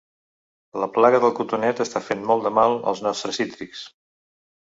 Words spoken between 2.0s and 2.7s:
fent molt de